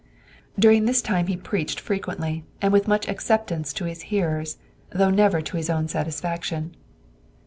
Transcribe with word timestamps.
During 0.57 0.85
this 0.85 0.99
time 1.03 1.27
he 1.27 1.37
preached 1.37 1.79
frequently 1.79 2.43
and 2.59 2.73
with 2.73 2.87
much 2.87 3.07
acceptance 3.07 3.71
to 3.73 3.85
his 3.85 4.01
hearers, 4.09 4.57
though 4.89 5.11
never 5.11 5.43
to 5.43 5.57
his 5.57 5.69
own 5.69 5.87
satisfaction. 5.87 6.75